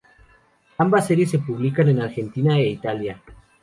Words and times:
Ambas 0.79 1.05
series 1.05 1.29
se 1.29 1.37
publican 1.37 1.87
en 1.89 2.01
Argentina 2.01 2.57
e 2.57 2.67
Italia. 2.71 3.21